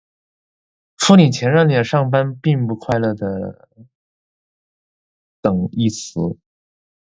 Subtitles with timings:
[0.97, 3.69] 付你钱让你来上班并不快乐的
[5.43, 6.39] 等义词。